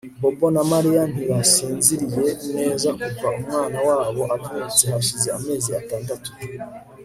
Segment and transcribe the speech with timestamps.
[0.21, 2.23] Bobo na Mariya ntibasinziriye
[2.57, 6.29] neza kuva umwana wabo avutse hashize amezi atandatu